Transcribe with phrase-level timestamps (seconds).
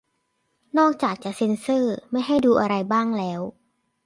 [0.77, 3.41] นอกจากจะเซ็นเซอร์ไม่ให้ดูอะไรบ้างแล้ว